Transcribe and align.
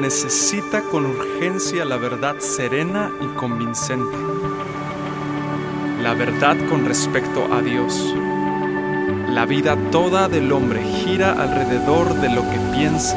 necesita 0.00 0.82
con 0.82 1.06
urgencia 1.06 1.84
la 1.84 1.96
verdad 1.96 2.36
serena 2.38 3.10
y 3.20 3.26
convincente. 3.36 4.16
La 6.02 6.14
verdad 6.14 6.56
con 6.68 6.84
respecto 6.84 7.52
a 7.52 7.62
Dios. 7.62 8.14
La 9.30 9.46
vida 9.46 9.76
toda 9.90 10.28
del 10.28 10.52
hombre 10.52 10.82
gira 10.82 11.32
alrededor 11.32 12.14
de 12.20 12.28
lo 12.28 12.42
que 12.42 12.58
piensa 12.76 13.16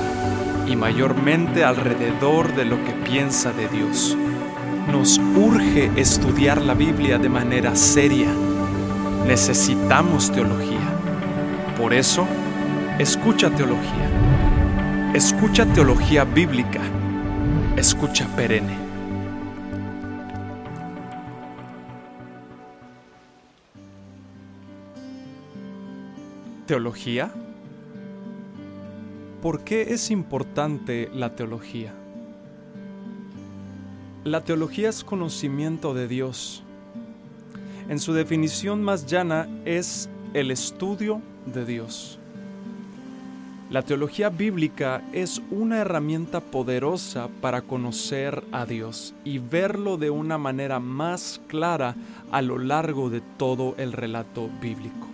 y 0.68 0.76
mayormente 0.76 1.64
alrededor 1.64 2.56
de 2.56 2.66
lo 2.66 2.84
que 2.84 2.94
piensa 2.94 3.52
de 3.52 3.68
Dios. 3.68 4.18
Nos 4.92 5.20
urge 5.36 5.92
estudiar 5.96 6.62
la 6.62 6.74
Biblia 6.74 7.18
de 7.18 7.30
manera 7.30 7.76
seria. 7.76 8.30
Necesitamos 9.26 10.32
teología. 10.32 10.80
Por 11.78 11.94
eso, 11.94 12.26
escucha 13.00 13.50
teología. 13.50 14.07
Escucha 15.14 15.66
teología 15.74 16.26
bíblica. 16.26 16.82
Escucha 17.78 18.28
perenne. 18.36 18.78
¿Teología? 26.68 27.32
¿Por 29.42 29.64
qué 29.64 29.94
es 29.94 30.12
importante 30.12 31.10
la 31.14 31.36
teología? 31.36 31.94
La 34.26 34.44
teología 34.44 34.90
es 34.90 35.06
conocimiento 35.06 35.94
de 35.94 36.10
Dios. 36.10 36.64
En 37.88 38.00
su 38.00 38.12
definición 38.12 38.84
más 38.84 39.06
llana 39.06 39.48
es 39.64 40.10
el 40.34 40.52
estudio 40.52 41.22
de 41.46 41.66
Dios. 41.66 42.20
La 43.70 43.82
teología 43.82 44.30
bíblica 44.30 45.02
es 45.12 45.42
una 45.52 45.80
herramienta 45.80 46.40
poderosa 46.40 47.28
para 47.42 47.64
conocer 47.64 48.42
a 48.54 48.66
Dios 48.66 49.14
y 49.26 49.40
verlo 49.40 49.98
de 49.98 50.10
una 50.10 50.38
manera 50.38 50.80
más 50.80 51.42
clara 51.48 51.94
a 52.32 52.42
lo 52.42 52.60
largo 52.60 53.10
de 53.10 53.22
todo 53.38 53.76
el 53.78 53.92
relato 53.92 54.50
bíblico. 54.62 55.08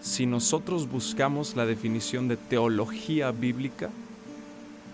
Si 0.00 0.24
nosotros 0.24 0.88
buscamos 0.90 1.54
la 1.54 1.66
definición 1.66 2.28
de 2.28 2.38
teología 2.38 3.30
bíblica, 3.30 3.90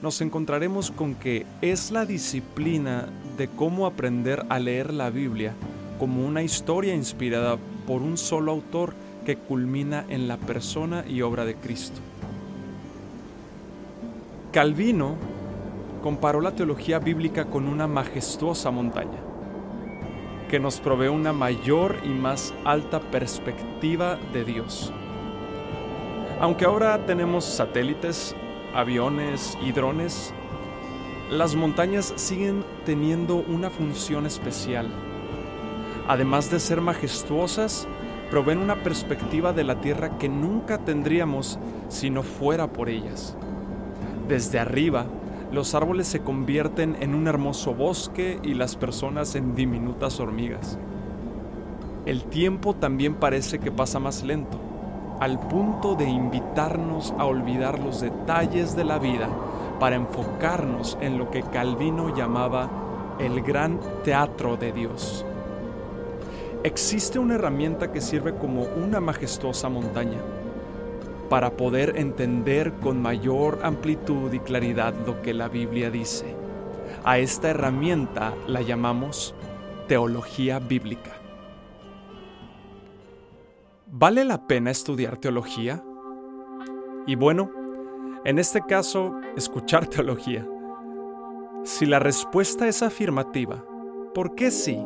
nos 0.02 0.20
encontraremos 0.20 0.90
con 0.90 1.14
que 1.14 1.46
es 1.62 1.92
la 1.92 2.05
disciplina 2.05 3.06
de 3.38 3.46
cómo 3.46 3.86
aprender 3.86 4.44
a 4.48 4.58
leer 4.58 4.92
la 4.92 5.10
Biblia 5.10 5.55
como 6.00 6.27
una 6.27 6.42
historia 6.42 6.96
inspirada 6.96 7.58
por 7.86 8.02
un 8.02 8.18
solo 8.18 8.50
autor 8.50 8.92
que 9.24 9.36
culmina 9.36 10.05
en 10.08 10.27
la 10.27 10.36
persona 10.36 11.05
y 11.08 11.22
obra 11.22 11.44
de 11.44 11.55
Cristo. 11.55 12.00
Calvino 14.55 15.16
comparó 16.00 16.41
la 16.41 16.52
teología 16.52 17.00
bíblica 17.00 17.47
con 17.47 17.66
una 17.66 17.88
majestuosa 17.88 18.70
montaña, 18.70 19.19
que 20.48 20.61
nos 20.61 20.78
provee 20.78 21.08
una 21.08 21.33
mayor 21.33 21.96
y 22.05 22.11
más 22.11 22.55
alta 22.64 23.00
perspectiva 23.00 24.16
de 24.33 24.44
Dios. 24.44 24.92
Aunque 26.38 26.66
ahora 26.66 27.05
tenemos 27.05 27.44
satélites, 27.44 28.36
aviones 28.72 29.58
y 29.61 29.72
drones, 29.72 30.33
las 31.33 31.56
montañas 31.56 32.12
siguen 32.14 32.64
teniendo 32.86 33.39
una 33.48 33.70
función 33.70 34.24
especial. 34.24 34.86
Además 36.06 36.48
de 36.52 36.61
ser 36.61 36.80
majestuosas, 36.80 37.89
proveen 38.30 38.58
una 38.58 38.84
perspectiva 38.84 39.52
de 39.52 39.64
la 39.64 39.80
Tierra 39.80 40.17
que 40.17 40.28
nunca 40.28 40.78
tendríamos 40.78 41.58
si 41.89 42.08
no 42.08 42.23
fuera 42.23 42.68
por 42.68 42.89
ellas. 42.89 43.36
Desde 44.29 44.58
arriba, 44.58 45.05
los 45.52 45.74
árboles 45.74 46.07
se 46.07 46.20
convierten 46.20 46.96
en 47.01 47.14
un 47.14 47.29
hermoso 47.29 47.74
bosque 47.74 48.40
y 48.42 48.55
las 48.55 48.74
personas 48.74 49.35
en 49.35 49.55
diminutas 49.55 50.18
hormigas. 50.18 50.79
El 52.07 52.24
tiempo 52.24 52.74
también 52.74 53.14
parece 53.17 53.58
que 53.58 53.70
pasa 53.70 53.98
más 53.98 54.23
lento, 54.23 54.58
al 55.20 55.39
punto 55.39 55.95
de 55.95 56.08
invitarnos 56.08 57.14
a 57.18 57.27
olvidar 57.27 57.79
los 57.79 58.01
detalles 58.01 58.74
de 58.74 58.84
la 58.84 58.98
vida 58.98 59.29
para 59.79 59.96
enfocarnos 59.96 60.96
en 61.02 61.18
lo 61.18 61.30
que 61.30 61.42
Calvino 61.42 62.17
llamaba 62.17 62.70
el 63.18 63.42
gran 63.42 63.79
teatro 64.05 64.57
de 64.57 64.73
Dios. 64.73 65.24
Existe 66.63 67.18
una 67.18 67.34
herramienta 67.34 67.92
que 67.92 68.01
sirve 68.01 68.34
como 68.34 68.63
una 68.63 69.01
majestuosa 69.01 69.68
montaña 69.68 70.18
para 71.29 71.57
poder 71.57 71.95
entender 71.96 72.73
con 72.74 73.01
mayor 73.01 73.61
amplitud 73.62 74.33
y 74.33 74.40
claridad 74.40 74.95
lo 75.07 75.23
que 75.23 75.35
la 75.35 75.48
Biblia 75.48 75.90
dice. 75.90 76.36
A 77.05 77.18
esta 77.18 77.51
herramienta 77.51 78.35
la 78.46 78.62
llamamos 78.62 79.34
teología 79.89 80.58
bíblica. 80.58 81.13
¿Vale 83.86 84.24
la 84.24 84.46
pena 84.46 84.70
estudiar 84.70 85.18
teología? 85.18 85.83
Y 87.07 87.14
bueno, 87.17 87.51
en 88.24 88.39
este 88.39 88.61
caso, 88.63 89.20
escuchar 89.36 89.86
teología. 89.89 90.46
Si 91.64 91.86
la 91.86 91.98
respuesta 91.98 92.67
es 92.67 92.83
afirmativa, 92.83 93.64
¿por 94.14 94.34
qué 94.34 94.51
sí? 94.51 94.84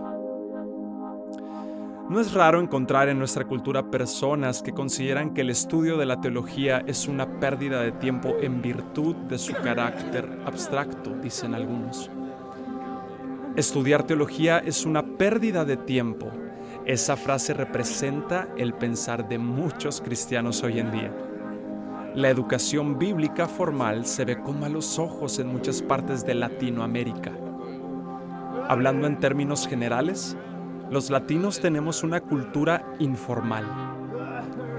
No 2.08 2.20
es 2.20 2.32
raro 2.32 2.58
encontrar 2.58 3.10
en 3.10 3.19
nuestra 3.19 3.44
cultura 3.44 3.91
personas 3.91 4.62
que 4.62 4.72
consideran 4.72 5.34
que 5.34 5.42
el 5.42 5.50
estudio 5.50 5.98
de 5.98 6.06
la 6.06 6.22
teología 6.22 6.82
es 6.86 7.06
una 7.06 7.38
pérdida 7.38 7.82
de 7.82 7.92
tiempo 7.92 8.34
en 8.41 8.62
virtud 8.62 9.14
de 9.14 9.36
su 9.36 9.52
carácter 9.52 10.26
abstracto, 10.47 11.10
dicen 11.22 11.54
algunos. 11.54 12.10
Estudiar 13.56 14.04
teología 14.04 14.56
es 14.56 14.86
una 14.86 15.02
pérdida 15.02 15.66
de 15.66 15.76
tiempo. 15.76 16.30
Esa 16.86 17.14
frase 17.14 17.52
representa 17.52 18.48
el 18.56 18.72
pensar 18.72 19.28
de 19.28 19.36
muchos 19.36 20.00
cristianos 20.00 20.62
hoy 20.62 20.78
en 20.78 20.91
día. 20.91 21.14
La 22.14 22.30
educación 22.30 22.98
bíblica 22.98 23.47
formal 23.47 24.06
se 24.06 24.24
ve 24.24 24.41
con 24.41 24.58
malos 24.60 24.98
ojos 24.98 25.38
en 25.41 25.48
muchas 25.48 25.82
partes 25.82 26.24
de 26.24 26.34
Latinoamérica. 26.34 27.32
Hablando 28.66 29.06
en 29.06 29.18
términos 29.18 29.68
generales, 29.68 30.38
los 30.91 31.10
latinos 31.10 31.60
tenemos 31.60 32.03
una 32.03 32.21
cultura 32.21 32.84
informal. 32.99 33.66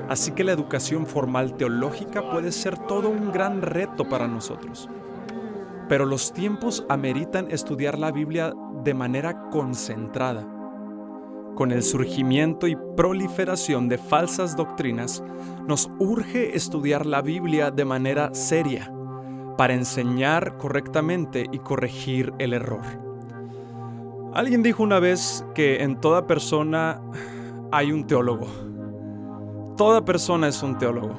Así 0.09 0.31
que 0.31 0.43
la 0.43 0.51
educación 0.51 1.05
formal 1.05 1.55
teológica 1.55 2.31
puede 2.31 2.51
ser 2.51 2.77
todo 2.77 3.09
un 3.09 3.31
gran 3.31 3.61
reto 3.61 4.09
para 4.09 4.27
nosotros. 4.27 4.89
Pero 5.87 6.05
los 6.05 6.33
tiempos 6.33 6.83
ameritan 6.89 7.51
estudiar 7.51 7.99
la 7.99 8.11
Biblia 8.11 8.53
de 8.83 8.93
manera 8.95 9.49
concentrada. 9.49 10.47
Con 11.55 11.71
el 11.71 11.83
surgimiento 11.83 12.67
y 12.67 12.75
proliferación 12.95 13.87
de 13.87 13.97
falsas 13.97 14.55
doctrinas, 14.55 15.23
nos 15.67 15.91
urge 15.99 16.55
estudiar 16.55 17.05
la 17.05 17.21
Biblia 17.21 17.69
de 17.69 17.85
manera 17.85 18.33
seria 18.33 18.91
para 19.57 19.73
enseñar 19.73 20.57
correctamente 20.57 21.45
y 21.51 21.59
corregir 21.59 22.33
el 22.39 22.53
error. 22.53 23.08
Alguien 24.33 24.61
dijo 24.61 24.83
una 24.83 24.99
vez 24.99 25.43
que 25.55 25.81
en 25.81 25.99
toda 25.99 26.27
persona 26.27 27.01
hay 27.71 27.91
un 27.91 28.05
teólogo. 28.05 28.45
Toda 29.75 30.05
persona 30.05 30.47
es 30.47 30.61
un 30.61 30.77
teólogo. 30.77 31.15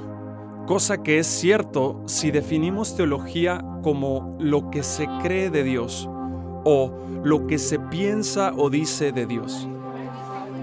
Cosa 0.66 1.02
que 1.02 1.18
es 1.18 1.26
cierto 1.26 2.02
si 2.06 2.30
definimos 2.30 2.94
teología 2.94 3.64
como 3.82 4.36
lo 4.38 4.70
que 4.70 4.84
se 4.84 5.08
cree 5.22 5.50
de 5.50 5.64
Dios 5.64 6.08
o 6.64 6.92
lo 7.24 7.48
que 7.48 7.58
se 7.58 7.80
piensa 7.80 8.52
o 8.56 8.70
dice 8.70 9.10
de 9.10 9.26
Dios. 9.26 9.68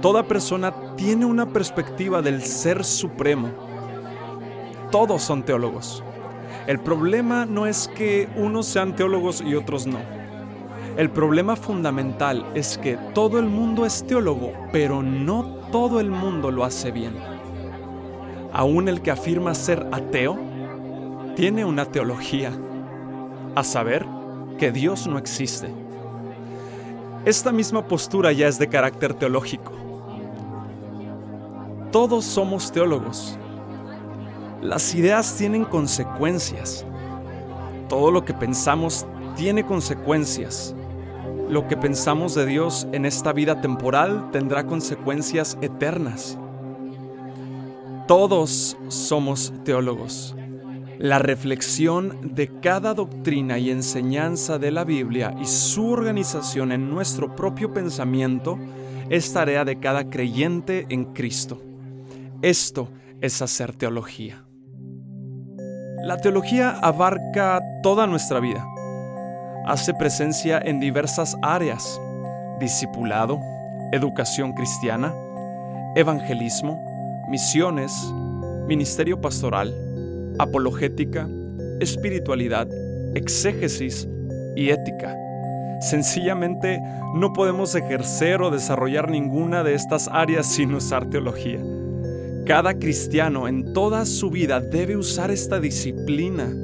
Toda 0.01 0.23
persona 0.23 0.73
tiene 0.95 1.25
una 1.25 1.47
perspectiva 1.47 2.21
del 2.21 2.41
ser 2.43 2.85
supremo. 2.85 3.49
Todos 4.89 5.21
son 5.21 5.43
teólogos. 5.43 6.01
El 6.65 6.79
problema 6.79 7.45
no 7.45 7.67
es 7.67 7.89
que 7.89 8.29
unos 8.37 8.67
sean 8.67 8.95
teólogos 8.95 9.41
y 9.41 9.55
otros 9.55 9.85
no. 9.85 10.16
El 10.97 11.11
problema 11.11 11.55
fundamental 11.55 12.43
es 12.55 12.75
que 12.79 12.97
todo 13.13 13.37
el 13.37 13.45
mundo 13.45 13.85
es 13.85 14.07
teólogo, 14.07 14.51
pero 14.71 15.03
no 15.03 15.43
todo 15.71 15.99
el 15.99 16.09
mundo 16.09 16.49
lo 16.49 16.63
hace 16.63 16.89
bien. 16.89 17.13
Aún 18.51 18.87
el 18.87 19.03
que 19.03 19.11
afirma 19.11 19.53
ser 19.53 19.85
ateo 19.91 20.39
tiene 21.35 21.63
una 21.65 21.85
teología, 21.85 22.51
a 23.53 23.63
saber, 23.63 24.07
que 24.57 24.71
Dios 24.71 25.05
no 25.05 25.19
existe. 25.19 25.69
Esta 27.25 27.51
misma 27.51 27.85
postura 27.85 28.31
ya 28.31 28.47
es 28.47 28.57
de 28.57 28.67
carácter 28.67 29.13
teológico. 29.13 29.73
Todos 31.91 32.25
somos 32.25 32.71
teólogos. 32.71 33.37
Las 34.63 34.95
ideas 34.95 35.35
tienen 35.35 35.63
consecuencias. 35.63 36.87
Todo 37.87 38.09
lo 38.09 38.25
que 38.25 38.33
pensamos 38.33 39.05
tiene 39.35 39.63
consecuencias. 39.63 40.73
Lo 41.49 41.65
que 41.67 41.77
pensamos 41.77 42.35
de 42.35 42.45
Dios 42.45 42.87
en 42.91 43.05
esta 43.05 43.31
vida 43.31 43.61
temporal 43.61 44.31
tendrá 44.31 44.65
consecuencias 44.65 45.57
eternas. 45.61 46.37
Todos 48.05 48.77
somos 48.89 49.53
teólogos. 49.63 50.35
La 50.97 51.19
reflexión 51.19 52.35
de 52.35 52.59
cada 52.59 52.93
doctrina 52.93 53.59
y 53.59 53.69
enseñanza 53.69 54.57
de 54.57 54.71
la 54.71 54.83
Biblia 54.83 55.35
y 55.39 55.45
su 55.45 55.89
organización 55.89 56.73
en 56.73 56.89
nuestro 56.89 57.33
propio 57.33 57.73
pensamiento 57.73 58.59
es 59.09 59.31
tarea 59.31 59.63
de 59.63 59.79
cada 59.79 60.09
creyente 60.09 60.85
en 60.89 61.13
Cristo. 61.13 61.61
Esto 62.41 62.89
es 63.21 63.41
hacer 63.41 63.73
teología. 63.73 64.43
La 66.03 66.17
teología 66.17 66.71
abarca 66.71 67.61
toda 67.83 68.05
nuestra 68.05 68.41
vida. 68.41 68.65
Hace 69.67 69.93
presencia 69.93 70.61
en 70.63 70.79
diversas 70.79 71.35
áreas. 71.41 71.99
Discipulado, 72.57 73.41
educación 73.91 74.53
cristiana, 74.53 75.13
evangelismo, 75.93 77.25
misiones, 77.29 77.91
ministerio 78.65 79.19
pastoral, 79.19 79.75
apologética, 80.39 81.27
espiritualidad, 81.81 82.69
exégesis 83.13 84.07
y 84.55 84.69
ética. 84.69 85.13
Sencillamente 85.81 86.81
no 87.15 87.33
podemos 87.33 87.75
ejercer 87.75 88.41
o 88.41 88.49
desarrollar 88.49 89.11
ninguna 89.11 89.65
de 89.65 89.73
estas 89.73 90.07
áreas 90.07 90.47
sin 90.47 90.73
usar 90.75 91.09
teología. 91.09 91.59
Cada 92.45 92.75
cristiano 92.75 93.49
en 93.49 93.73
toda 93.73 94.05
su 94.05 94.29
vida 94.29 94.61
debe 94.61 94.95
usar 94.95 95.29
esta 95.29 95.59
disciplina 95.59 96.55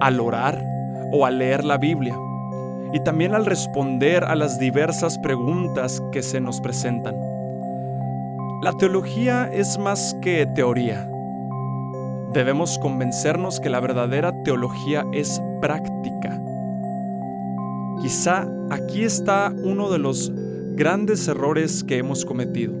al 0.00 0.18
orar 0.18 0.71
o 1.12 1.26
al 1.26 1.38
leer 1.38 1.64
la 1.64 1.78
Biblia 1.78 2.18
y 2.92 3.00
también 3.00 3.34
al 3.34 3.46
responder 3.46 4.24
a 4.24 4.34
las 4.34 4.58
diversas 4.58 5.18
preguntas 5.18 6.02
que 6.12 6.22
se 6.22 6.40
nos 6.40 6.60
presentan. 6.60 7.14
La 8.62 8.72
teología 8.72 9.50
es 9.52 9.78
más 9.78 10.16
que 10.20 10.46
teoría. 10.54 11.08
Debemos 12.32 12.78
convencernos 12.78 13.60
que 13.60 13.70
la 13.70 13.80
verdadera 13.80 14.32
teología 14.44 15.04
es 15.12 15.42
práctica. 15.60 16.40
Quizá 18.00 18.46
aquí 18.70 19.04
está 19.04 19.52
uno 19.64 19.90
de 19.90 19.98
los 19.98 20.32
grandes 20.74 21.28
errores 21.28 21.84
que 21.84 21.98
hemos 21.98 22.24
cometido. 22.24 22.72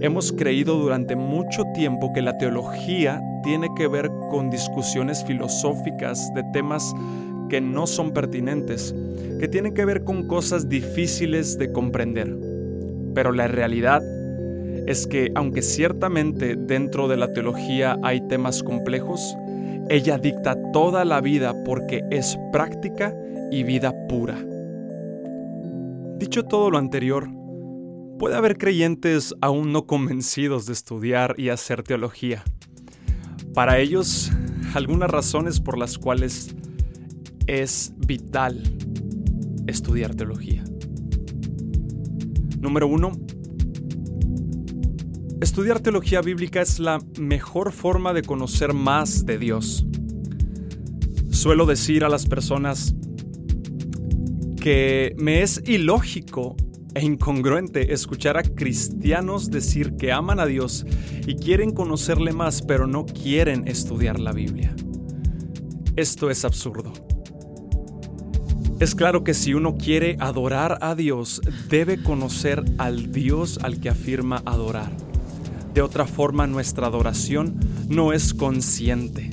Hemos 0.00 0.32
creído 0.32 0.78
durante 0.78 1.16
mucho 1.16 1.64
tiempo 1.74 2.12
que 2.12 2.22
la 2.22 2.36
teología 2.38 3.20
tiene 3.42 3.68
que 3.76 3.88
ver 3.88 4.10
con 4.30 4.50
discusiones 4.50 5.24
filosóficas 5.24 6.32
de 6.34 6.42
temas 6.52 6.92
que 7.52 7.60
no 7.60 7.86
son 7.86 8.14
pertinentes, 8.14 8.94
que 9.38 9.46
tienen 9.46 9.74
que 9.74 9.84
ver 9.84 10.04
con 10.04 10.26
cosas 10.26 10.70
difíciles 10.70 11.58
de 11.58 11.70
comprender. 11.70 12.34
Pero 13.14 13.30
la 13.30 13.46
realidad 13.46 14.02
es 14.86 15.06
que 15.06 15.30
aunque 15.34 15.60
ciertamente 15.60 16.56
dentro 16.56 17.08
de 17.08 17.18
la 17.18 17.34
teología 17.34 17.98
hay 18.02 18.26
temas 18.26 18.62
complejos, 18.62 19.36
ella 19.90 20.16
dicta 20.16 20.56
toda 20.72 21.04
la 21.04 21.20
vida 21.20 21.52
porque 21.64 22.02
es 22.10 22.38
práctica 22.54 23.14
y 23.50 23.64
vida 23.64 23.92
pura. 24.08 24.42
Dicho 26.16 26.46
todo 26.46 26.70
lo 26.70 26.78
anterior, 26.78 27.28
puede 28.18 28.34
haber 28.34 28.56
creyentes 28.56 29.34
aún 29.42 29.72
no 29.72 29.86
convencidos 29.86 30.64
de 30.64 30.72
estudiar 30.72 31.34
y 31.36 31.50
hacer 31.50 31.82
teología. 31.82 32.44
Para 33.52 33.78
ellos, 33.78 34.32
algunas 34.72 35.10
razones 35.10 35.60
por 35.60 35.76
las 35.76 35.98
cuales 35.98 36.54
es 37.46 37.92
vital 38.06 38.62
estudiar 39.66 40.14
teología. 40.14 40.64
Número 42.60 42.86
uno, 42.86 43.12
Estudiar 45.42 45.80
teología 45.80 46.20
bíblica 46.20 46.62
es 46.62 46.78
la 46.78 47.00
mejor 47.18 47.72
forma 47.72 48.12
de 48.12 48.22
conocer 48.22 48.74
más 48.74 49.26
de 49.26 49.38
Dios. 49.38 49.84
Suelo 51.32 51.66
decir 51.66 52.04
a 52.04 52.08
las 52.08 52.26
personas 52.26 52.94
que 54.60 55.16
me 55.18 55.42
es 55.42 55.60
ilógico 55.66 56.54
e 56.94 57.04
incongruente 57.04 57.92
escuchar 57.92 58.36
a 58.36 58.44
cristianos 58.44 59.50
decir 59.50 59.96
que 59.96 60.12
aman 60.12 60.38
a 60.38 60.46
Dios 60.46 60.86
y 61.26 61.34
quieren 61.34 61.72
conocerle 61.72 62.32
más, 62.32 62.62
pero 62.62 62.86
no 62.86 63.04
quieren 63.04 63.66
estudiar 63.66 64.20
la 64.20 64.30
Biblia. 64.30 64.72
Esto 65.96 66.30
es 66.30 66.44
absurdo. 66.44 66.92
Es 68.82 68.96
claro 68.96 69.22
que 69.22 69.32
si 69.32 69.54
uno 69.54 69.76
quiere 69.76 70.16
adorar 70.18 70.78
a 70.80 70.96
Dios, 70.96 71.40
debe 71.68 72.02
conocer 72.02 72.64
al 72.78 73.12
Dios 73.12 73.60
al 73.62 73.78
que 73.78 73.88
afirma 73.88 74.42
adorar. 74.44 74.90
De 75.72 75.82
otra 75.82 76.04
forma, 76.04 76.48
nuestra 76.48 76.88
adoración 76.88 77.60
no 77.88 78.12
es 78.12 78.34
consciente. 78.34 79.30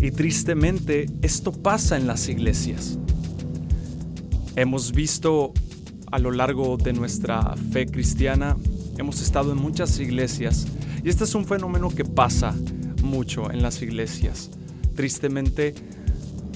Y 0.00 0.10
tristemente, 0.10 1.04
esto 1.20 1.52
pasa 1.52 1.98
en 1.98 2.06
las 2.06 2.30
iglesias. 2.30 2.98
Hemos 4.56 4.92
visto 4.92 5.52
a 6.10 6.18
lo 6.18 6.30
largo 6.30 6.78
de 6.78 6.94
nuestra 6.94 7.54
fe 7.72 7.84
cristiana, 7.84 8.56
hemos 8.96 9.20
estado 9.20 9.52
en 9.52 9.58
muchas 9.58 10.00
iglesias 10.00 10.66
y 11.04 11.10
este 11.10 11.24
es 11.24 11.34
un 11.34 11.44
fenómeno 11.44 11.90
que 11.90 12.06
pasa 12.06 12.54
mucho 13.02 13.50
en 13.50 13.60
las 13.60 13.82
iglesias. 13.82 14.48
Tristemente, 14.96 15.74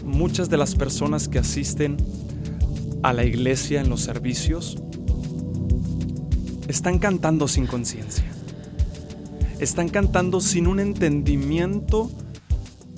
muchas 0.07 0.49
de 0.49 0.57
las 0.57 0.75
personas 0.75 1.29
que 1.29 1.39
asisten 1.39 1.97
a 3.03 3.13
la 3.13 3.25
iglesia 3.25 3.81
en 3.81 3.91
los 3.91 4.01
servicios 4.01 4.79
están 6.69 6.99
cantando 6.99 7.47
sin 7.47 7.67
conciencia 7.67 8.37
están 9.59 9.89
cantando 9.89 10.41
sin 10.41 10.67
un 10.67 10.81
entendimiento 10.81 12.11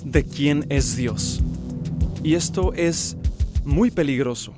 de 0.03 0.25
quién 0.25 0.65
es 0.69 0.95
Dios. 0.95 1.41
Y 2.23 2.35
esto 2.35 2.73
es 2.73 3.17
muy 3.63 3.91
peligroso. 3.91 4.53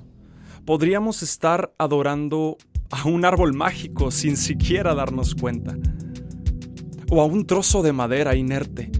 Podríamos 0.66 1.22
estar 1.24 1.74
adorando 1.78 2.58
a 2.90 3.08
un 3.08 3.26
árbol 3.26 3.54
mágico 3.54 4.12
sin 4.12 4.38
siquiera 4.38 4.96
darnos 4.96 5.36
cuenta. 5.36 5.78
O 7.10 7.22
a 7.22 7.26
un 7.26 7.46
trozo 7.46 7.82
de 7.82 7.94
madera 7.94 8.36
inerte. 8.36 8.92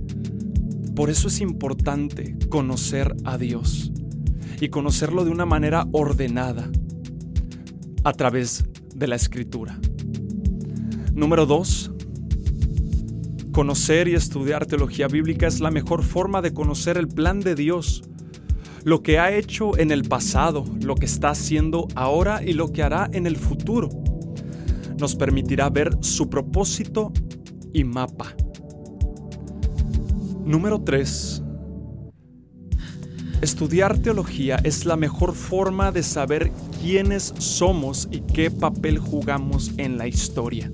Por 0.96 1.10
eso 1.10 1.28
es 1.28 1.42
importante 1.42 2.38
conocer 2.50 3.16
a 3.24 3.38
Dios 3.38 3.92
y 4.60 4.70
conocerlo 4.70 5.26
de 5.26 5.32
una 5.32 5.46
manera 5.46 5.88
ordenada 5.92 6.70
a 8.04 8.14
través 8.14 8.66
de 8.94 9.08
la 9.08 9.16
escritura. 9.16 9.80
Número 11.14 11.46
dos, 11.46 11.92
Conocer 13.52 14.08
y 14.08 14.16
estudiar 14.16 14.66
teología 14.66 15.10
bíblica 15.10 15.46
es 15.46 15.60
la 15.60 15.72
mejor 15.72 16.04
forma 16.04 16.42
de 16.42 16.54
conocer 16.54 16.98
el 16.98 17.10
plan 17.10 17.42
de 17.42 17.54
Dios, 17.54 18.02
lo 18.86 19.04
que 19.04 19.20
ha 19.20 19.36
hecho 19.36 19.78
en 19.78 19.92
el 19.92 20.04
pasado, 20.04 20.64
lo 20.82 20.96
que 20.96 21.06
está 21.06 21.32
haciendo 21.32 21.90
ahora 21.94 22.42
y 22.42 22.54
lo 22.54 22.72
que 22.72 22.82
hará 22.82 23.10
en 23.12 23.28
el 23.28 23.36
futuro. 23.36 23.90
Nos 24.98 25.18
permitirá 25.18 25.70
ver 25.70 25.98
su 26.00 26.30
propósito 26.30 27.12
y 27.74 27.84
mapa. 27.84 28.34
Número 30.52 30.82
3. 30.82 31.42
Estudiar 33.42 33.98
teología 33.98 34.58
es 34.64 34.86
la 34.86 34.98
mejor 34.98 35.34
forma 35.34 35.92
de 35.92 36.04
saber 36.04 36.52
quiénes 36.80 37.34
somos 37.40 38.08
y 38.12 38.20
qué 38.22 38.52
papel 38.52 39.00
jugamos 39.00 39.72
en 39.78 39.98
la 39.98 40.08
historia 40.08 40.72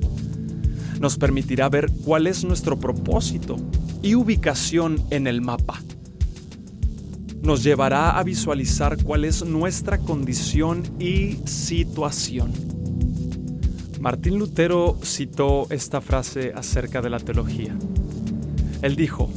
nos 1.00 1.18
permitirá 1.18 1.70
ver 1.70 1.92
cuál 2.04 2.28
es 2.28 2.44
nuestro 2.44 2.80
propósito 2.80 3.58
y 4.02 4.16
ubicación 4.16 5.04
en 5.10 5.28
el 5.28 5.42
mapa. 5.42 5.82
Nos 7.42 7.64
llevará 7.64 8.18
a 8.18 8.24
visualizar 8.24 9.02
cuál 9.04 9.26
es 9.26 9.46
nuestra 9.46 10.00
condición 10.00 10.84
y 11.00 11.38
situación. 11.46 12.52
Martín 14.00 14.38
Lutero 14.38 14.98
citó 15.04 15.68
esta 15.70 16.02
frase 16.02 16.52
acerca 16.56 17.02
de 17.02 17.10
la 17.10 17.20
teología. 17.20 17.78
Él 18.82 18.96
dijo, 18.96 19.30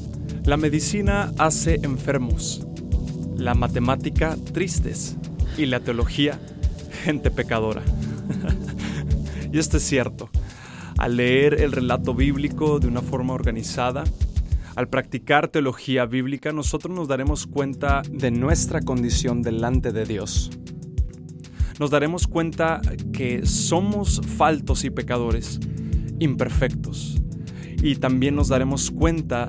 la 0.45 0.57
medicina 0.57 1.33
hace 1.39 1.81
enfermos, 1.83 2.67
la 3.37 3.55
matemática 3.55 4.37
tristes 4.53 5.17
y 5.57 5.67
la 5.67 5.81
teología 5.81 6.41
gente 7.05 7.31
pecadora. 7.31 7.83
y 9.53 9.59
esto 9.59 9.77
es 9.77 9.83
cierto. 9.83 10.31
Al 10.99 11.17
leer 11.17 11.61
el 11.61 11.73
relato 11.73 12.15
bíblico 12.15 12.79
de 12.79 12.89
una 12.89 13.01
forma 13.01 13.35
organizada, 13.35 14.05
al 14.77 14.89
practicar 14.89 15.49
teología 15.49 16.07
bíblica, 16.07 16.53
nosotros 16.53 16.95
nos 16.95 17.09
daremos 17.09 17.47
cuenta 17.47 18.03
de 18.11 18.31
nuestra 18.31 18.81
condición 18.81 19.43
delante 19.43 19.93
de 19.93 20.05
Dios. 20.05 20.51
Nos 21.79 21.91
daremos 21.91 22.27
cuenta 22.27 22.81
que 23.13 23.47
somos 23.47 24.21
faltos 24.37 24.85
y 24.85 24.91
pecadores, 24.91 25.59
imperfectos. 26.19 27.21
Y 27.83 27.97
también 27.97 28.37
nos 28.37 28.49
daremos 28.49 28.91
cuenta 28.91 29.49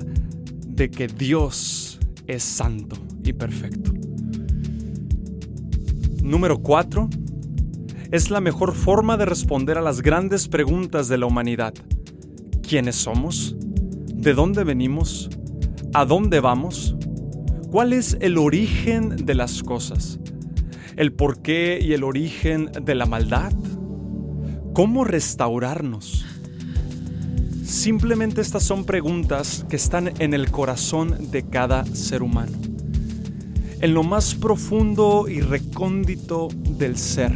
que 0.90 1.06
Dios 1.06 1.98
es 2.26 2.42
santo 2.42 2.96
y 3.24 3.32
perfecto. 3.32 3.92
Número 6.22 6.62
4 6.62 7.08
es 8.10 8.30
la 8.30 8.40
mejor 8.40 8.74
forma 8.74 9.16
de 9.16 9.24
responder 9.24 9.78
a 9.78 9.82
las 9.82 10.02
grandes 10.02 10.48
preguntas 10.48 11.08
de 11.08 11.18
la 11.18 11.26
humanidad. 11.26 11.74
¿Quiénes 12.62 12.96
somos? 12.96 13.56
¿De 14.14 14.34
dónde 14.34 14.64
venimos? 14.64 15.30
¿A 15.94 16.04
dónde 16.04 16.40
vamos? 16.40 16.94
¿Cuál 17.70 17.92
es 17.92 18.16
el 18.20 18.38
origen 18.38 19.24
de 19.24 19.34
las 19.34 19.62
cosas? 19.62 20.20
¿El 20.96 21.12
porqué 21.12 21.78
y 21.82 21.94
el 21.94 22.04
origen 22.04 22.70
de 22.82 22.94
la 22.94 23.06
maldad? 23.06 23.52
¿Cómo 24.74 25.04
restaurarnos? 25.04 26.24
Simplemente 27.72 28.42
estas 28.42 28.64
son 28.64 28.84
preguntas 28.84 29.64
que 29.70 29.76
están 29.76 30.12
en 30.20 30.34
el 30.34 30.50
corazón 30.50 31.30
de 31.30 31.42
cada 31.42 31.86
ser 31.86 32.22
humano, 32.22 32.52
en 33.80 33.94
lo 33.94 34.02
más 34.02 34.34
profundo 34.34 35.24
y 35.26 35.40
recóndito 35.40 36.48
del 36.52 36.98
ser. 36.98 37.32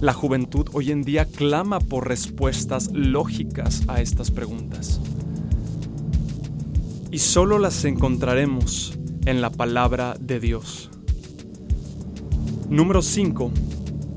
La 0.00 0.12
juventud 0.12 0.68
hoy 0.72 0.92
en 0.92 1.02
día 1.02 1.24
clama 1.24 1.80
por 1.80 2.06
respuestas 2.06 2.92
lógicas 2.92 3.82
a 3.88 4.00
estas 4.00 4.30
preguntas. 4.30 5.00
Y 7.10 7.18
solo 7.18 7.58
las 7.58 7.84
encontraremos 7.84 8.96
en 9.26 9.40
la 9.40 9.50
palabra 9.50 10.14
de 10.20 10.38
Dios. 10.38 10.90
Número 12.70 13.02
5. 13.02 13.50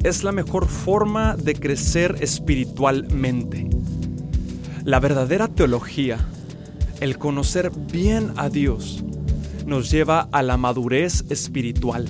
Es 0.04 0.24
la 0.24 0.32
mejor 0.32 0.68
forma 0.68 1.36
de 1.36 1.56
crecer 1.56 2.18
espiritualmente. 2.22 3.68
La 4.88 5.02
verdadera 5.02 5.50
teología, 5.50 6.18
el 7.02 7.18
conocer 7.18 7.72
bien 7.92 8.32
a 8.38 8.48
Dios, 8.48 9.04
nos 9.66 9.92
lleva 9.92 10.30
a 10.32 10.42
la 10.42 10.56
madurez 10.56 11.26
espiritual. 11.30 12.08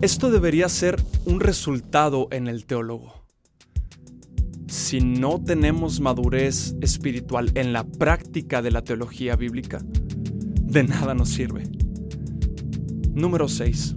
Esto 0.00 0.32
debería 0.32 0.68
ser 0.68 1.00
un 1.24 1.38
resultado 1.38 2.26
en 2.32 2.48
el 2.48 2.64
teólogo. 2.64 3.14
Si 4.66 5.00
no 5.02 5.40
tenemos 5.40 6.00
madurez 6.00 6.74
espiritual 6.80 7.52
en 7.54 7.72
la 7.72 7.84
práctica 7.84 8.60
de 8.60 8.72
la 8.72 8.82
teología 8.82 9.36
bíblica, 9.36 9.78
de 9.84 10.82
nada 10.82 11.14
nos 11.14 11.28
sirve. 11.28 11.62
Número 13.14 13.46
6. 13.46 13.94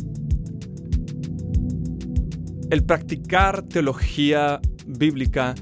El 2.70 2.84
practicar 2.84 3.64
teología 3.64 4.62
bíblica 4.86 5.56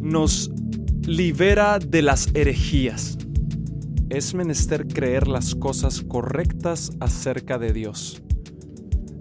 nos 0.00 0.51
libera 1.06 1.78
de 1.78 2.02
las 2.02 2.28
herejías. 2.34 3.18
Es 4.08 4.34
menester 4.34 4.86
creer 4.86 5.26
las 5.26 5.54
cosas 5.54 6.02
correctas 6.02 6.92
acerca 7.00 7.58
de 7.58 7.72
Dios. 7.72 8.22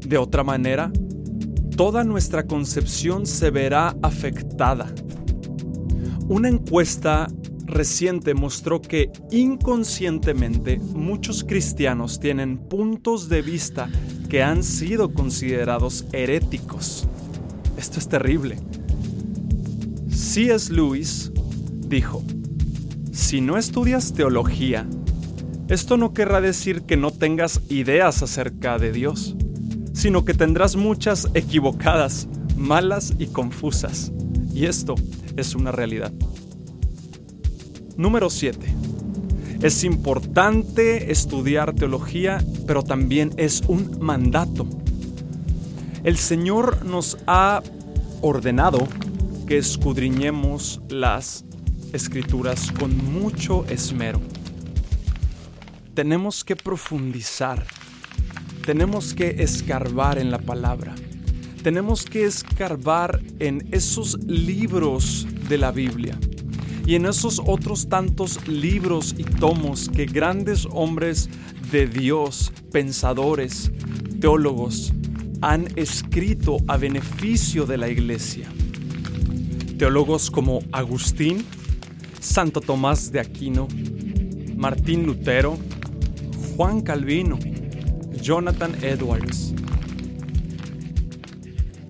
De 0.06 0.18
otra 0.18 0.44
manera, 0.44 0.92
toda 1.76 2.04
nuestra 2.04 2.46
concepción 2.46 3.26
se 3.26 3.50
verá 3.50 3.96
afectada. 4.04 4.94
Una 6.28 6.50
encuesta 6.50 7.28
reciente 7.66 8.34
mostró 8.34 8.82
que 8.82 9.12
inconscientemente 9.32 10.78
muchos 10.78 11.44
cristianos 11.44 12.20
tienen 12.20 12.58
puntos 12.58 13.30
de 13.30 13.42
vista 13.42 13.90
que 14.30 14.44
han 14.44 14.64
sido 14.64 15.14
considerados 15.14 16.06
heréticos. 16.12 17.08
Esto 17.78 18.00
es 18.00 18.08
terrible. 18.08 18.58
C.S. 20.10 20.72
Lewis 20.72 21.32
dijo, 21.92 22.24
si 23.12 23.42
no 23.42 23.58
estudias 23.58 24.14
teología, 24.14 24.88
esto 25.68 25.98
no 25.98 26.14
querrá 26.14 26.40
decir 26.40 26.84
que 26.84 26.96
no 26.96 27.12
tengas 27.12 27.62
ideas 27.70 28.24
acerca 28.24 28.80
de 28.80 28.94
Dios, 28.94 29.36
sino 29.94 30.24
que 30.24 30.34
tendrás 30.34 30.78
muchas 30.78 31.28
equivocadas, 31.34 32.30
malas 32.56 33.14
y 33.20 33.28
confusas. 33.28 34.14
Y 34.54 34.66
esto 34.66 34.96
es 35.36 35.54
una 35.54 35.74
realidad. 35.74 36.14
Número 37.98 38.30
7. 38.30 38.74
Es 39.62 39.84
importante 39.84 41.12
estudiar 41.12 41.76
teología, 41.76 42.44
pero 42.66 42.84
también 42.84 43.32
es 43.36 43.64
un 43.68 43.98
mandato. 44.00 44.66
El 46.06 46.18
Señor 46.18 46.86
nos 46.86 47.18
ha 47.28 47.62
ordenado 48.22 48.88
que 49.46 49.58
escudriñemos 49.58 50.80
las 50.88 51.44
escrituras 51.94 52.72
con 52.72 52.96
mucho 53.14 53.66
esmero. 53.66 54.22
Tenemos 55.94 56.44
que 56.44 56.56
profundizar, 56.56 57.66
tenemos 58.66 59.14
que 59.14 59.44
escarbar 59.44 60.18
en 60.18 60.32
la 60.32 60.40
palabra, 60.40 60.96
tenemos 61.64 62.06
que 62.06 62.26
escarbar 62.26 63.22
en 63.40 63.68
esos 63.72 64.18
libros 64.24 65.28
de 65.50 65.58
la 65.58 65.72
Biblia 65.72 66.18
y 66.86 66.96
en 66.96 67.06
esos 67.06 67.42
otros 67.46 67.90
tantos 67.90 68.48
libros 68.48 69.14
y 69.18 69.24
tomos 69.24 69.90
que 69.90 70.06
grandes 70.06 70.68
hombres 70.72 71.30
de 71.72 71.88
Dios, 71.88 72.52
pensadores, 72.72 73.72
teólogos, 74.20 74.94
han 75.42 75.68
escrito 75.76 76.58
a 76.68 76.78
beneficio 76.78 77.66
de 77.66 77.78
la 77.78 77.90
iglesia. 77.90 78.48
Teólogos 79.78 80.30
como 80.30 80.60
Agustín, 80.72 81.46
Santo 82.22 82.62
Tomás 82.62 83.12
de 83.12 83.20
Aquino, 83.20 83.68
Martín 84.56 85.08
Lutero, 85.08 85.58
Juan 86.56 86.82
Calvino, 86.82 87.40
Jonathan 88.14 88.76
Edwards. 88.84 89.56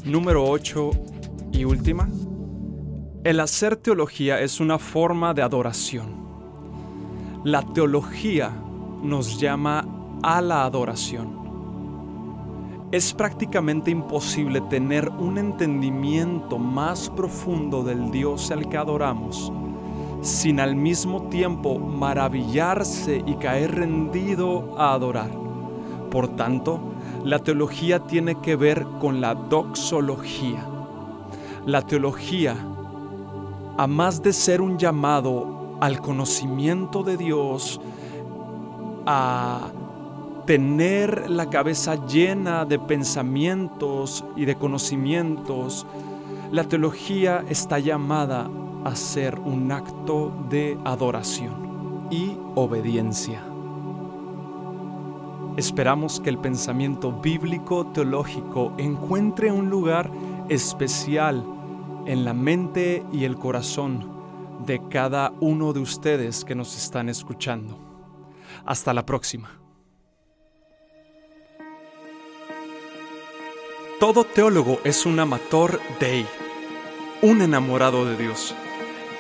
Número 0.06 0.46
8 0.46 0.92
y 1.52 1.66
última. 1.66 2.08
El 3.26 3.42
hacer 3.42 3.76
teología 3.76 4.40
es 4.40 4.62
una 4.62 4.80
forma 4.80 5.34
de 5.34 5.42
adoración. 5.42 6.16
La 7.44 7.62
teología 7.62 8.54
nos 9.04 9.38
llama 9.38 9.86
a 10.24 10.40
la 10.40 10.64
adoración. 10.64 11.42
Es 12.94 13.14
prácticamente 13.14 13.92
imposible 13.92 14.62
tener 14.62 15.10
un 15.10 15.38
entendimiento 15.38 16.58
más 16.58 17.10
profundo 17.10 17.84
del 17.84 18.12
Dios 18.12 18.50
al 18.52 18.70
que 18.70 18.78
adoramos 18.78 19.52
sin 20.22 20.60
al 20.60 20.76
mismo 20.76 21.24
tiempo 21.30 21.80
maravillarse 21.80 23.24
y 23.26 23.36
caer 23.36 23.76
rendido 23.76 24.76
a 24.78 24.94
adorar. 24.94 25.32
Por 26.12 26.36
tanto, 26.36 26.80
la 27.24 27.40
teología 27.40 28.00
tiene 28.02 28.36
que 28.36 28.56
ver 28.56 28.86
con 29.00 29.22
la 29.22 29.34
doxología. 29.34 30.66
La 31.66 31.82
teología, 31.82 32.56
a 33.78 33.88
más 33.88 34.22
de 34.22 34.34
ser 34.34 34.62
un 34.62 34.78
llamado 34.78 35.78
al 35.80 36.02
conocimiento 36.02 37.04
de 37.04 37.18
Dios, 37.18 37.82
a 39.06 39.70
tener 40.46 41.30
la 41.30 41.50
cabeza 41.50 42.06
llena 42.06 42.66
de 42.66 42.78
pensamientos 42.78 44.24
y 44.36 44.46
de 44.46 44.56
conocimientos, 44.56 45.86
la 46.52 46.66
teología 46.66 47.46
está 47.48 47.80
llamada 47.80 48.50
hacer 48.86 49.40
un 49.40 49.72
acto 49.72 50.32
de 50.50 50.78
adoración 50.86 52.08
y 52.10 52.38
obediencia. 52.56 53.44
Esperamos 55.58 56.20
que 56.20 56.30
el 56.30 56.38
pensamiento 56.38 57.12
bíblico 57.12 57.88
teológico 57.88 58.74
encuentre 58.78 59.52
un 59.52 59.70
lugar 59.70 60.10
especial 60.50 61.44
en 62.06 62.26
la 62.26 62.34
mente 62.34 63.04
y 63.12 63.26
el 63.26 63.36
corazón 63.36 64.10
de 64.66 64.82
cada 64.90 65.34
uno 65.40 65.74
de 65.74 65.80
ustedes 65.80 66.46
que 66.46 66.56
nos 66.56 66.76
están 66.78 67.10
escuchando. 67.10 67.78
Hasta 68.66 68.94
la 68.94 69.06
próxima. 69.06 69.50
Todo 74.00 74.24
teólogo 74.24 74.80
es 74.84 75.06
un 75.06 75.20
amator 75.20 75.80
dei, 76.00 76.26
un 77.22 77.42
enamorado 77.42 78.04
de 78.06 78.18
Dios 78.18 78.56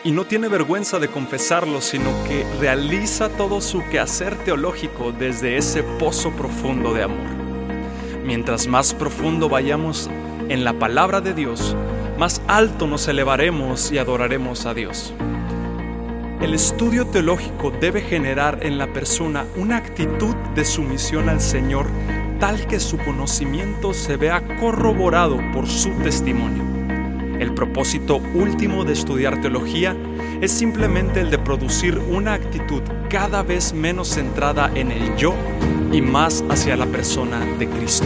y 0.03 0.11
no 0.11 0.25
tiene 0.25 0.47
vergüenza 0.47 0.99
de 0.99 1.07
confesarlo, 1.07 1.81
sino 1.81 2.09
que 2.27 2.45
realiza 2.59 3.29
todo 3.29 3.61
su 3.61 3.83
quehacer 3.89 4.35
teológico 4.43 5.11
desde 5.11 5.57
ese 5.57 5.83
pozo 5.83 6.31
profundo 6.31 6.93
de 6.93 7.03
amor. 7.03 7.29
Mientras 8.25 8.67
más 8.67 8.93
profundo 8.93 9.49
vayamos 9.49 10.09
en 10.49 10.63
la 10.63 10.73
palabra 10.73 11.21
de 11.21 11.33
Dios, 11.33 11.75
más 12.17 12.41
alto 12.47 12.87
nos 12.87 13.07
elevaremos 13.07 13.91
y 13.91 13.97
adoraremos 13.97 14.65
a 14.65 14.73
Dios. 14.73 15.13
El 16.41 16.55
estudio 16.55 17.05
teológico 17.05 17.71
debe 17.71 18.01
generar 18.01 18.59
en 18.63 18.79
la 18.79 18.91
persona 18.91 19.45
una 19.55 19.77
actitud 19.77 20.35
de 20.55 20.65
sumisión 20.65 21.29
al 21.29 21.39
Señor 21.39 21.85
tal 22.39 22.65
que 22.65 22.79
su 22.79 22.97
conocimiento 22.97 23.93
se 23.93 24.17
vea 24.17 24.57
corroborado 24.59 25.39
por 25.53 25.67
su 25.67 25.91
testimonio. 26.01 26.80
El 27.41 27.55
propósito 27.55 28.21
último 28.35 28.85
de 28.85 28.93
estudiar 28.93 29.41
teología 29.41 29.97
es 30.41 30.51
simplemente 30.51 31.21
el 31.21 31.31
de 31.31 31.39
producir 31.39 31.97
una 31.97 32.35
actitud 32.35 32.83
cada 33.09 33.41
vez 33.41 33.73
menos 33.73 34.09
centrada 34.09 34.71
en 34.75 34.91
el 34.91 35.15
yo 35.15 35.33
y 35.91 36.03
más 36.03 36.43
hacia 36.49 36.77
la 36.77 36.85
persona 36.85 37.43
de 37.57 37.67
Cristo. 37.67 38.05